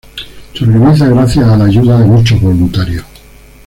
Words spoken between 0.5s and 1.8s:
Se organiza gracias a la